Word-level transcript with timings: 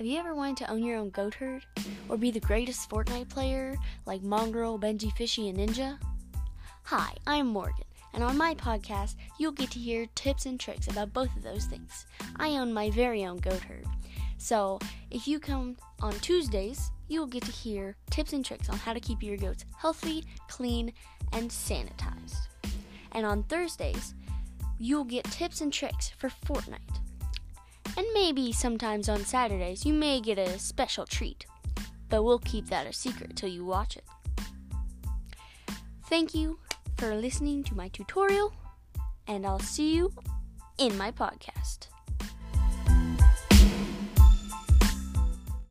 Have 0.00 0.06
you 0.06 0.18
ever 0.18 0.34
wanted 0.34 0.56
to 0.64 0.70
own 0.70 0.82
your 0.82 0.96
own 0.96 1.10
goat 1.10 1.34
herd? 1.34 1.66
Or 2.08 2.16
be 2.16 2.30
the 2.30 2.40
greatest 2.40 2.88
Fortnite 2.88 3.28
player 3.28 3.76
like 4.06 4.22
Mongraal, 4.22 4.80
Benji 4.80 5.14
Fishy, 5.14 5.50
and 5.50 5.58
Ninja? 5.58 5.98
Hi, 6.84 7.12
I'm 7.26 7.48
Morgan, 7.48 7.84
and 8.14 8.24
on 8.24 8.38
my 8.38 8.54
podcast, 8.54 9.16
you'll 9.38 9.52
get 9.52 9.70
to 9.72 9.78
hear 9.78 10.06
tips 10.14 10.46
and 10.46 10.58
tricks 10.58 10.88
about 10.88 11.12
both 11.12 11.36
of 11.36 11.42
those 11.42 11.66
things. 11.66 12.06
I 12.36 12.52
own 12.52 12.72
my 12.72 12.88
very 12.88 13.26
own 13.26 13.40
goat 13.40 13.60
herd. 13.60 13.84
So, 14.38 14.78
if 15.10 15.28
you 15.28 15.38
come 15.38 15.76
on 16.00 16.14
Tuesdays, 16.20 16.90
you 17.08 17.20
will 17.20 17.26
get 17.26 17.44
to 17.44 17.52
hear 17.52 17.94
tips 18.08 18.32
and 18.32 18.42
tricks 18.42 18.70
on 18.70 18.78
how 18.78 18.94
to 18.94 19.00
keep 19.00 19.22
your 19.22 19.36
goats 19.36 19.66
healthy, 19.76 20.24
clean, 20.48 20.94
and 21.34 21.50
sanitized. 21.50 22.48
And 23.12 23.26
on 23.26 23.42
Thursdays, 23.42 24.14
you'll 24.78 25.04
get 25.04 25.26
tips 25.26 25.60
and 25.60 25.70
tricks 25.70 26.08
for 26.16 26.30
Fortnite. 26.46 27.00
Maybe 28.22 28.52
sometimes 28.52 29.08
on 29.08 29.24
Saturdays 29.24 29.86
you 29.86 29.94
may 29.94 30.20
get 30.20 30.38
a 30.38 30.58
special 30.58 31.06
treat, 31.06 31.46
but 32.10 32.22
we'll 32.22 32.38
keep 32.40 32.66
that 32.66 32.86
a 32.86 32.92
secret 32.92 33.34
till 33.34 33.48
you 33.48 33.64
watch 33.64 33.96
it. 33.96 34.04
Thank 36.10 36.34
you 36.34 36.58
for 36.98 37.14
listening 37.14 37.64
to 37.64 37.74
my 37.74 37.88
tutorial, 37.88 38.52
and 39.26 39.46
I'll 39.46 39.58
see 39.58 39.96
you 39.96 40.12
in 40.76 40.98
my 40.98 41.10
podcast. 41.10 41.89